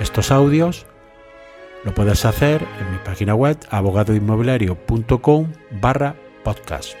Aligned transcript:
estos 0.00 0.30
audios, 0.30 0.86
lo 1.84 1.92
puedes 1.92 2.24
hacer 2.24 2.62
en 2.80 2.92
mi 2.92 2.98
página 3.04 3.34
web 3.34 3.58
abogadoinmobiliario.com 3.70 5.52
barra 5.80 6.14
podcast. 6.44 6.92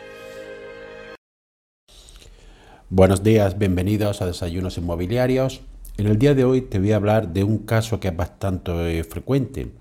Buenos 2.90 3.22
días, 3.22 3.56
bienvenidos 3.56 4.20
a 4.20 4.26
Desayunos 4.26 4.78
Inmobiliarios. 4.78 5.60
En 5.96 6.06
el 6.06 6.18
día 6.18 6.34
de 6.34 6.44
hoy 6.44 6.62
te 6.62 6.80
voy 6.80 6.92
a 6.92 6.96
hablar 6.96 7.32
de 7.32 7.44
un 7.44 7.58
caso 7.58 8.00
que 8.00 8.08
es 8.08 8.16
bastante 8.16 9.04
frecuente, 9.04 9.72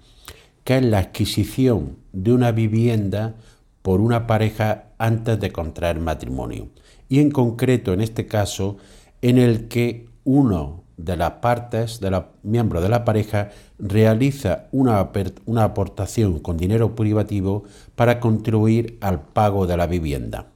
que 0.64 0.78
es 0.78 0.84
la 0.84 1.00
adquisición 1.00 1.98
de 2.12 2.34
una 2.34 2.52
vivienda 2.52 3.36
por 3.82 4.00
una 4.00 4.28
pareja 4.28 4.90
antes 5.00 5.40
de 5.40 5.52
contraer 5.52 6.00
matrimonio. 6.00 6.68
Y 7.10 7.20
en 7.20 7.32
concreto, 7.32 7.94
en 7.94 8.02
este 8.02 8.28
caso, 8.28 8.78
en 9.22 9.38
el 9.38 9.70
que 9.70 10.10
uno 10.24 10.84
de 10.98 11.16
las 11.16 11.32
partes, 11.34 12.00
de 12.00 12.12
los 12.12 12.24
miembros 12.44 12.84
de 12.84 12.90
la 12.90 13.06
pareja, 13.06 13.52
realiza 13.78 14.66
una, 14.72 15.10
una 15.46 15.64
aportación 15.64 16.40
con 16.40 16.58
dinero 16.58 16.96
privativo 16.96 17.64
para 17.96 18.20
contribuir 18.20 18.98
al 19.02 19.22
pago 19.22 19.68
de 19.68 19.78
la 19.78 19.88
vivienda. 19.88 20.48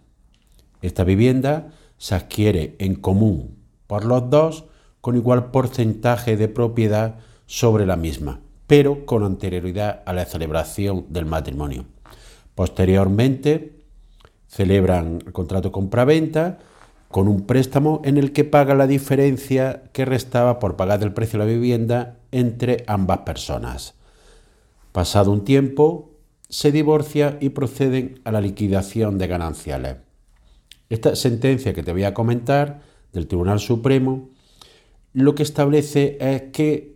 Esta 0.81 1.03
vivienda 1.03 1.71
se 1.97 2.15
adquiere 2.15 2.75
en 2.79 2.95
común 2.95 3.57
por 3.85 4.05
los 4.05 4.29
dos 4.29 4.65
con 4.99 5.15
igual 5.15 5.51
porcentaje 5.51 6.37
de 6.37 6.47
propiedad 6.47 7.15
sobre 7.45 7.85
la 7.85 7.95
misma, 7.95 8.39
pero 8.65 9.05
con 9.05 9.23
anterioridad 9.23 10.01
a 10.05 10.13
la 10.13 10.25
celebración 10.25 11.05
del 11.09 11.25
matrimonio. 11.25 11.85
Posteriormente, 12.55 13.81
celebran 14.47 15.19
el 15.25 15.31
contrato 15.31 15.71
compra-venta, 15.71 16.59
con 17.11 17.27
un 17.27 17.45
préstamo 17.45 18.01
en 18.03 18.17
el 18.17 18.31
que 18.31 18.43
paga 18.43 18.73
la 18.73 18.87
diferencia 18.87 19.83
que 19.93 20.05
restaba 20.05 20.59
por 20.59 20.75
pagar 20.75 21.03
el 21.03 21.13
precio 21.13 21.39
de 21.39 21.45
la 21.45 21.51
vivienda 21.51 22.17
entre 22.31 22.83
ambas 22.87 23.19
personas. 23.19 23.95
Pasado 24.91 25.31
un 25.31 25.43
tiempo, 25.43 26.11
se 26.49 26.71
divorcia 26.71 27.37
y 27.39 27.49
proceden 27.49 28.19
a 28.23 28.31
la 28.31 28.41
liquidación 28.41 29.17
de 29.17 29.27
gananciales. 29.27 29.97
Esta 30.89 31.15
sentencia 31.15 31.73
que 31.73 31.83
te 31.83 31.93
voy 31.93 32.03
a 32.03 32.13
comentar 32.13 32.81
del 33.13 33.27
Tribunal 33.27 33.59
Supremo 33.59 34.29
lo 35.13 35.35
que 35.35 35.43
establece 35.43 36.17
es 36.19 36.43
qué 36.53 36.95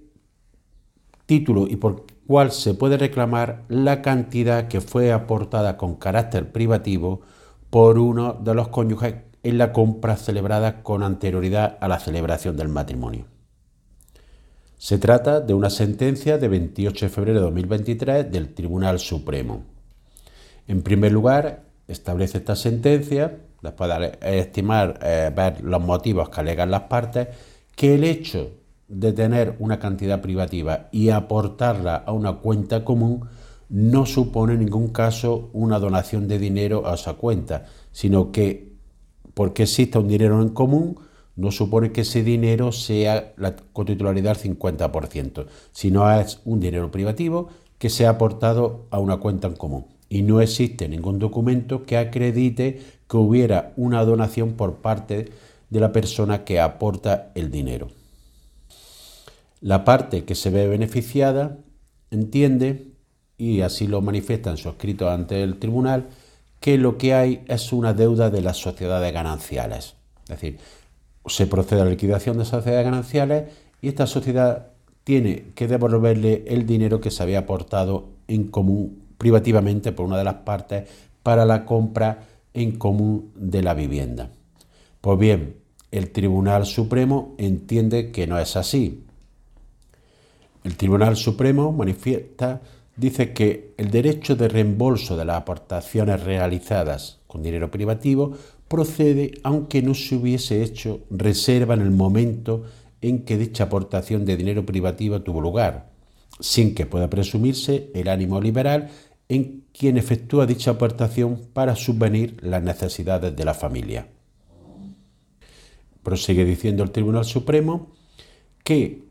título 1.25 1.67
y 1.67 1.75
por 1.75 2.05
cuál 2.27 2.51
se 2.51 2.73
puede 2.73 2.97
reclamar 2.97 3.63
la 3.67 4.01
cantidad 4.01 4.67
que 4.67 4.81
fue 4.81 5.11
aportada 5.11 5.77
con 5.77 5.95
carácter 5.95 6.51
privativo 6.51 7.21
por 7.69 7.99
uno 7.99 8.33
de 8.33 8.53
los 8.53 8.69
cónyuges 8.69 9.15
en 9.45 9.59
la 9.59 9.71
compra 9.71 10.17
celebrada 10.17 10.81
con 10.81 11.03
anterioridad 11.03 11.77
a 11.79 11.87
la 11.87 11.99
celebración 11.99 12.57
del 12.57 12.67
matrimonio. 12.67 13.25
Se 14.75 14.97
trata 14.97 15.39
de 15.39 15.53
una 15.53 15.69
sentencia 15.69 16.39
de 16.39 16.47
28 16.47 17.05
de 17.05 17.09
febrero 17.09 17.39
de 17.39 17.45
2023 17.45 18.31
del 18.31 18.55
Tribunal 18.55 18.97
Supremo. 18.97 19.63
En 20.67 20.81
primer 20.81 21.11
lugar, 21.11 21.63
establece 21.87 22.39
esta 22.39 22.55
sentencia, 22.55 23.37
después 23.61 23.91
de 23.99 24.39
estimar, 24.39 24.99
eh, 25.03 25.31
ver 25.35 25.61
los 25.61 25.81
motivos 25.81 26.29
que 26.29 26.41
alegan 26.41 26.71
las 26.71 26.83
partes, 26.83 27.27
que 27.75 27.93
el 27.93 28.03
hecho 28.03 28.49
de 28.87 29.13
tener 29.13 29.57
una 29.59 29.77
cantidad 29.77 30.21
privativa 30.21 30.89
y 30.91 31.09
aportarla 31.09 31.97
a 31.97 32.11
una 32.11 32.33
cuenta 32.37 32.83
común 32.83 33.29
no 33.69 34.07
supone 34.07 34.53
en 34.53 34.61
ningún 34.61 34.87
caso 34.87 35.51
una 35.53 35.77
donación 35.77 36.27
de 36.27 36.39
dinero 36.39 36.87
a 36.87 36.95
esa 36.95 37.13
cuenta, 37.13 37.65
sino 37.91 38.31
que 38.31 38.74
porque 39.35 39.63
exista 39.63 39.99
un 39.99 40.07
dinero 40.07 40.41
en 40.41 40.49
común, 40.49 40.97
no 41.35 41.51
supone 41.51 41.91
que 41.91 42.01
ese 42.01 42.23
dinero 42.23 42.71
sea 42.71 43.33
la 43.37 43.55
cotitularidad 43.55 44.37
del 44.37 44.57
50%, 44.57 45.45
sino 45.71 46.19
es 46.19 46.41
un 46.45 46.59
dinero 46.59 46.89
privativo 46.89 47.49
que 47.77 47.89
se 47.89 48.07
ha 48.07 48.11
aportado 48.11 48.87
a 48.89 48.99
una 48.99 49.17
cuenta 49.17 49.47
en 49.47 49.55
común. 49.55 49.85
Y 50.07 50.21
no 50.21 50.39
existe 50.39 50.87
ningún 50.87 51.19
documento 51.19 51.83
que 51.83 51.97
acredite 51.97 52.81
que 53.07 53.17
hubiera 53.17 53.73
una 53.75 54.03
donación 54.05 54.53
por 54.53 54.77
parte 54.77 55.29
de 55.69 55.79
la 55.79 55.91
persona 55.91 56.45
que 56.45 56.59
aporta 56.59 57.31
el 57.35 57.51
dinero. 57.51 57.89
La 59.59 59.83
parte 59.83 60.23
que 60.23 60.35
se 60.35 60.49
ve 60.49 60.67
beneficiada 60.67 61.57
entiende, 62.11 62.93
y 63.37 63.61
así 63.61 63.87
lo 63.87 64.01
manifiesta 64.01 64.51
en 64.51 64.57
su 64.57 64.69
escrito 64.69 65.09
ante 65.09 65.43
el 65.43 65.57
tribunal, 65.59 66.07
que 66.65 66.79
lo 66.79 66.97
que 66.97 67.13
hay 67.13 67.43
es 67.47 67.71
una 67.71 67.93
deuda 67.93 68.31
de 68.31 68.41
las 68.41 68.57
sociedades 68.57 69.13
gananciales. 69.13 69.93
Es 70.23 70.29
decir, 70.29 70.57
se 71.27 71.45
procede 71.45 71.81
a 71.81 71.83
la 71.83 71.91
liquidación 71.91 72.39
de 72.39 72.45
sociedades 72.45 72.83
gananciales 72.83 73.53
y 73.83 73.89
esta 73.89 74.07
sociedad 74.07 74.69
tiene 75.03 75.51
que 75.53 75.67
devolverle 75.67 76.43
el 76.47 76.65
dinero 76.65 76.99
que 76.99 77.11
se 77.11 77.21
había 77.21 77.37
aportado 77.37 78.07
en 78.27 78.45
común 78.45 78.99
privativamente 79.19 79.91
por 79.91 80.07
una 80.07 80.17
de 80.17 80.23
las 80.23 80.37
partes 80.37 80.89
para 81.21 81.45
la 81.45 81.65
compra 81.65 82.23
en 82.55 82.79
común 82.79 83.31
de 83.35 83.61
la 83.61 83.75
vivienda. 83.75 84.31
Pues 85.01 85.19
bien, 85.19 85.57
el 85.91 86.09
Tribunal 86.09 86.65
Supremo 86.65 87.35
entiende 87.37 88.09
que 88.09 88.25
no 88.25 88.39
es 88.39 88.55
así. 88.55 89.03
El 90.63 90.77
Tribunal 90.77 91.15
Supremo 91.15 91.71
manifiesta 91.71 92.59
dice 92.95 93.33
que 93.33 93.73
el 93.77 93.91
derecho 93.91 94.35
de 94.35 94.47
reembolso 94.47 95.17
de 95.17 95.25
las 95.25 95.37
aportaciones 95.37 96.23
realizadas 96.23 97.19
con 97.27 97.43
dinero 97.43 97.69
privativo 97.71 98.33
procede 98.67 99.39
aunque 99.43 99.81
no 99.81 99.93
se 99.93 100.15
hubiese 100.15 100.63
hecho 100.63 101.01
reserva 101.09 101.73
en 101.73 101.81
el 101.81 101.91
momento 101.91 102.63
en 103.01 103.23
que 103.23 103.37
dicha 103.37 103.65
aportación 103.65 104.25
de 104.25 104.37
dinero 104.37 104.65
privativo 104.65 105.21
tuvo 105.21 105.41
lugar, 105.41 105.91
sin 106.39 106.73
que 106.73 106.85
pueda 106.85 107.09
presumirse 107.09 107.91
el 107.93 108.07
ánimo 108.07 108.41
liberal 108.41 108.89
en 109.29 109.65
quien 109.77 109.97
efectúa 109.97 110.45
dicha 110.45 110.71
aportación 110.71 111.41
para 111.53 111.75
subvenir 111.75 112.37
las 112.41 112.63
necesidades 112.63 113.35
de 113.35 113.45
la 113.45 113.53
familia. 113.53 114.07
Prosigue 116.03 116.45
diciendo 116.45 116.83
el 116.83 116.91
Tribunal 116.91 117.25
Supremo 117.25 117.91
que 118.63 119.03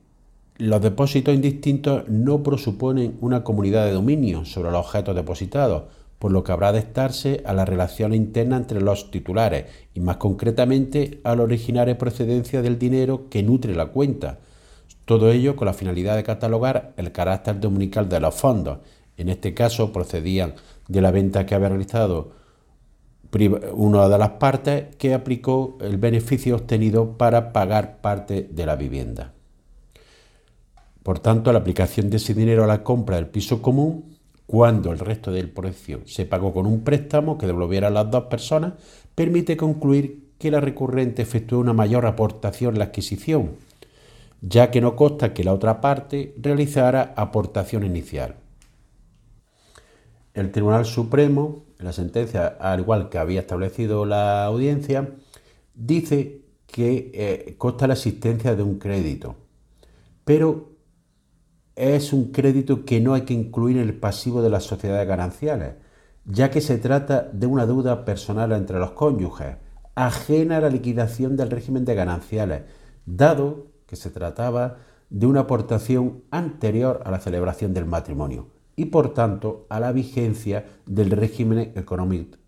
los 0.57 0.81
depósitos 0.81 1.35
indistintos 1.35 2.09
no 2.09 2.43
presuponen 2.45 3.19
una 3.21 3.43
comunidad 3.43 3.87
de 3.87 3.93
dominio 3.93 4.45
sobre 4.45 4.71
los 4.71 4.87
objetos 4.87 5.17
depositados, 5.17 5.85
por 6.21 6.31
lo 6.31 6.45
que 6.45 6.53
habrá 6.53 6.71
de 6.71 6.79
estarse 6.79 7.43
a 7.45 7.53
la 7.53 7.65
relación 7.65 8.15
interna 8.15 8.57
entre 8.57 8.81
los 8.81 9.11
titulares 9.11 9.67
y 9.95 10.01
más 10.01 10.19
concretamente 10.19 11.21
a 11.25 11.35
la 11.35 11.43
originaria 11.43 11.99
procedencia 11.99 12.63
del 12.63 12.79
dinero 12.79 13.29
que 13.29 13.43
nutre 13.43 13.75
la 13.75 13.87
cuenta. 13.87 14.39
Todo 15.05 15.31
ello 15.31 15.57
con 15.57 15.67
la 15.67 15.75
finalidad 15.75 16.17
de 16.17 16.23
catalogar 16.23 16.95
el 16.97 17.11
carácter 17.11 17.61
dominical 17.61 18.09
de 18.09 18.21
los 18.21 18.35
fondos. 18.35 18.79
En 19.17 19.29
este 19.29 19.55
caso 19.55 19.93
procedían 19.93 20.55
de 20.89 21.01
la 21.03 21.11
venta 21.11 21.47
que 21.47 21.57
había 21.57 21.69
realizado 21.69 22.31
una 23.73 24.09
de 24.09 24.19
las 24.19 24.31
partes 24.31 24.95
que 24.97 25.13
aplicó 25.13 25.77
el 25.81 25.99
beneficio 25.99 26.55
obtenido 26.55 27.19
para 27.19 27.53
pagar 27.53 28.01
parte 28.01 28.49
de 28.51 28.67
la 28.67 28.77
vivienda. 28.77 29.34
Por 31.05 31.19
tanto, 31.19 31.53
la 31.53 31.59
aplicación 31.59 32.09
de 32.09 32.17
ese 32.17 32.33
dinero 32.33 32.65
a 32.65 32.67
la 32.67 32.83
compra 32.83 33.17
del 33.17 33.27
piso 33.27 33.61
común, 33.61 34.17
cuando 34.47 34.91
el 34.91 34.99
resto 34.99 35.31
del 35.31 35.51
precio 35.51 36.01
se 36.07 36.25
pagó 36.25 36.55
con 36.55 36.65
un 36.65 36.83
préstamo 36.83 37.37
que 37.37 37.47
devolviera 37.47 37.89
a 37.89 37.91
las 37.91 38.11
dos 38.11 38.25
personas, 38.25 38.73
permite 39.15 39.55
concluir 39.55 40.31
que 40.39 40.51
la 40.51 40.63
recurrente 40.63 41.21
efectuó 41.21 41.59
una 41.59 41.75
mayor 41.75 42.07
aportación 42.07 42.75
en 42.75 42.79
la 42.79 42.87
adquisición, 42.87 43.51
ya 44.41 44.71
que 44.71 44.81
no 44.81 44.97
consta 44.97 45.35
que 45.35 45.45
la 45.45 45.53
otra 45.53 45.83
parte 45.83 46.35
realizara 46.41 47.13
aportación 47.17 47.85
inicial. 47.85 48.37
El 50.33 50.53
Tribunal 50.53 50.87
Supremo, 50.87 51.65
en 51.79 51.85
la 51.85 51.93
sentencia, 51.93 52.47
al 52.47 52.81
igual 52.81 53.11
que 53.11 53.19
había 53.19 53.41
establecido 53.41 54.07
la 54.07 54.47
audiencia, 54.47 55.11
dice 55.75 56.41
que 56.67 57.11
eh, 57.13 57.55
consta 57.59 57.87
la 57.87 57.93
existencia 57.93 58.57
de 58.57 58.63
un 58.63 58.79
crédito, 58.79 59.37
pero 60.25 60.74
es 61.77 62.13
un 62.13 62.31
crédito 62.31 62.85
que 62.85 63.01
no 63.01 63.15
hay 63.15 63.23
que 63.23 63.35
incluir 63.35 63.79
en 63.79 63.85
el 63.85 63.99
pasivo 63.99 64.43
de 64.43 64.51
las 64.51 64.65
sociedades 64.65 65.09
gananciales, 65.09 65.75
ya 66.25 66.51
que 66.51 66.61
se 66.61 66.79
trata 66.79 67.29
de 67.33 67.47
una 67.47 67.67
deuda 67.67 68.05
personal 68.05 68.53
entre 68.53 68.79
los 68.79 68.93
cónyuges, 68.93 69.57
ajena 69.95 70.59
a 70.59 70.61
la 70.61 70.71
liquidación 70.71 71.37
del 71.37 71.51
régimen 71.51 71.85
de 71.85 71.95
gananciales, 71.95 72.63
dado 73.07 73.67
que 73.87 73.97
se 73.97 74.11
trataba 74.11 74.79
de 75.11 75.27
una 75.27 75.41
aportación 75.41 76.23
anterior 76.31 77.03
a 77.05 77.11
la 77.11 77.21
celebración 77.21 77.75
del 77.75 77.87
matrimonio 77.87 78.49
y 78.77 78.87
por 78.87 79.15
tanto 79.15 79.67
a 79.69 79.79
la 79.79 79.93
vigencia 79.93 80.67
del 80.87 81.11
régimen 81.11 81.73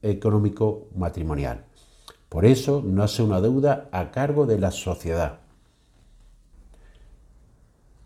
económico 0.03 0.89
matrimonial. 0.97 1.65
Por 2.29 2.45
eso 2.45 2.83
no 2.85 3.03
hace 3.03 3.23
una 3.23 3.41
deuda 3.41 3.89
a 3.93 4.11
cargo 4.11 4.47
de 4.47 4.59
la 4.59 4.73
sociedad. 4.73 5.41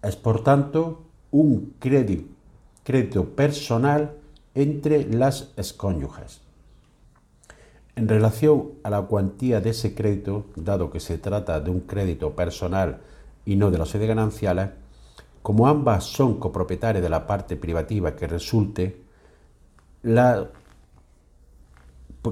Es 0.02 0.16
por 0.16 0.44
tanto 0.44 1.09
un 1.30 1.74
crédito, 1.78 3.24
personal 3.36 4.12
entre 4.54 5.04
las 5.04 5.52
excónyuges. 5.56 6.40
En 7.94 8.08
relación 8.08 8.70
a 8.82 8.90
la 8.90 9.02
cuantía 9.02 9.60
de 9.60 9.70
ese 9.70 9.94
crédito, 9.94 10.46
dado 10.56 10.90
que 10.90 11.00
se 11.00 11.18
trata 11.18 11.60
de 11.60 11.70
un 11.70 11.80
crédito 11.80 12.34
personal 12.34 13.00
y 13.44 13.56
no 13.56 13.70
de 13.70 13.78
la 13.78 13.86
sede 13.86 14.06
gananciales, 14.06 14.70
como 15.42 15.68
ambas 15.68 16.04
son 16.04 16.38
copropietarias 16.38 17.02
de 17.02 17.08
la 17.08 17.26
parte 17.26 17.56
privativa 17.56 18.16
que 18.16 18.26
resulte, 18.26 19.02
la 20.02 20.48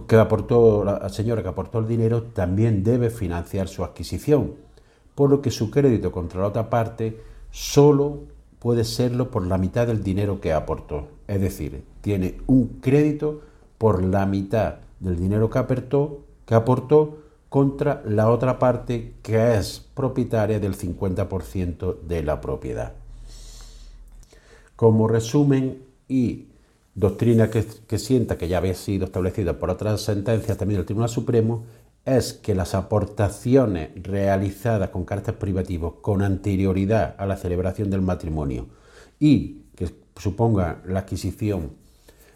que 0.07 0.17
aportó 0.17 0.85
la 0.85 1.09
señora 1.09 1.43
que 1.43 1.49
aportó 1.49 1.79
el 1.79 1.89
dinero 1.89 2.25
también 2.25 2.85
debe 2.85 3.09
financiar 3.11 3.69
su 3.69 3.85
adquisición, 3.85 4.55
por 5.15 5.31
lo 5.31 5.41
que 5.41 5.51
su 5.51 5.71
crédito 5.71 6.13
contra 6.13 6.41
la 6.41 6.49
otra 6.49 6.69
parte 6.69 7.23
solo 7.51 8.21
puede 8.59 8.85
serlo 8.85 9.31
por 9.31 9.47
la 9.47 9.59
mitad 9.59 9.87
del 9.87 10.03
dinero 10.03 10.41
que 10.41 10.53
aportó. 10.53 11.09
Es 11.27 11.41
decir, 11.41 11.85
tiene 12.01 12.39
un 12.47 12.81
crédito 12.81 13.43
por 13.79 14.03
la 14.03 14.27
mitad 14.27 14.77
del 15.01 15.19
dinero 15.19 15.51
que 15.51 15.59
aportó, 15.59 16.25
que 16.47 16.55
contra 17.49 18.03
la 18.05 18.31
otra 18.31 18.59
parte 18.59 19.15
que 19.23 19.55
es 19.55 19.87
propietaria 19.95 20.61
del 20.61 20.77
50% 20.77 22.01
de 22.01 22.23
la 22.23 22.41
propiedad. 22.41 22.93
Como 24.77 25.09
resumen 25.09 25.83
y 26.09 26.49
doctrina 26.95 27.49
que, 27.51 27.99
sienta 27.99 28.37
que 28.37 28.49
ya 28.49 28.59
había 28.59 28.75
sido 28.75 29.07
establecida 29.07 29.59
por 29.59 29.71
otras 29.71 30.03
sentencias 30.03 30.59
también 30.59 30.79
del 30.79 30.87
Tribunal 30.87 31.09
Supremo, 31.09 31.65
es 32.17 32.33
que 32.33 32.55
las 32.55 32.75
aportaciones 32.75 33.91
realizadas 34.03 34.91
con 34.91 35.05
carácter 35.05 35.39
privativo 35.39 36.01
con 36.01 36.23
anterioridad 36.23 37.15
a 37.19 37.27
la 37.27 37.37
celebración 37.37 37.91
del 37.91 38.03
matrimonio 38.03 38.69
y 39.19 39.65
que 39.75 39.95
suponga 40.17 40.83
la 40.87 41.01
adquisición 41.01 41.73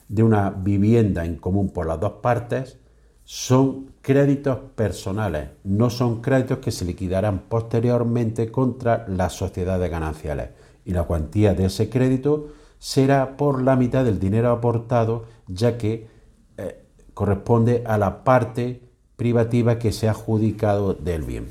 de 0.08 0.22
una 0.22 0.50
vivienda 0.50 1.24
en 1.24 1.36
común 1.36 1.70
por 1.70 1.86
las 1.86 1.98
dos 2.00 2.14
partes 2.22 2.78
son 3.24 3.92
créditos 4.02 4.58
personales, 4.74 5.50
no 5.64 5.90
son 5.90 6.20
créditos 6.20 6.58
que 6.58 6.70
se 6.70 6.84
liquidarán 6.84 7.44
posteriormente 7.48 8.50
contra 8.50 9.06
las 9.08 9.32
sociedades 9.32 9.90
gananciales. 9.90 10.50
Y 10.84 10.92
la 10.92 11.04
cuantía 11.04 11.54
de 11.54 11.66
ese 11.66 11.88
crédito 11.88 12.48
será 12.78 13.36
por 13.36 13.62
la 13.62 13.76
mitad 13.76 14.04
del 14.04 14.19
dinero 14.19 14.50
aportado, 14.50 15.24
ya 15.46 15.78
que 15.78 16.08
eh, 16.56 16.84
corresponde 17.14 17.84
a 17.86 17.96
la 17.96 18.24
parte 18.24 18.91
privativa 19.22 19.78
que 19.78 19.92
se 19.92 20.08
ha 20.08 20.10
adjudicado 20.10 20.94
del 20.94 21.22
bien. 21.22 21.46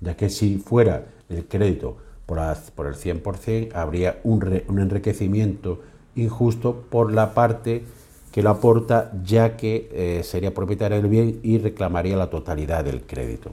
Ya 0.00 0.16
que 0.16 0.30
si 0.30 0.56
fuera 0.56 1.04
el 1.28 1.44
crédito 1.44 1.98
por, 2.24 2.38
el 2.38 2.94
100%, 2.94 3.74
habría 3.74 4.18
un, 4.24 4.62
un 4.66 4.78
enriquecimiento 4.78 5.82
injusto 6.16 6.86
por 6.88 7.12
la 7.12 7.34
parte 7.34 7.84
que 8.32 8.42
lo 8.42 8.48
aporta 8.48 9.12
ya 9.22 9.58
que 9.58 9.90
eh, 9.92 10.22
sería 10.24 10.54
propietaria 10.54 10.96
del 10.96 11.10
bien 11.10 11.38
y 11.42 11.58
reclamaría 11.58 12.16
la 12.16 12.30
totalidad 12.30 12.82
del 12.82 13.02
crédito. 13.02 13.52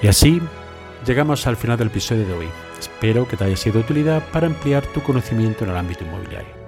Y 0.00 0.06
así 0.06 0.40
llegamos 1.04 1.48
al 1.48 1.56
final 1.56 1.76
del 1.78 1.88
episodio 1.88 2.24
de 2.24 2.32
hoy. 2.32 2.46
Espero 2.78 3.26
que 3.26 3.36
te 3.36 3.42
haya 3.42 3.56
sido 3.56 3.78
de 3.78 3.80
utilidad 3.80 4.22
para 4.32 4.46
ampliar 4.46 4.86
tu 4.86 5.02
conocimiento 5.02 5.64
en 5.64 5.70
el 5.70 5.76
ámbito 5.76 6.04
inmobiliario. 6.04 6.67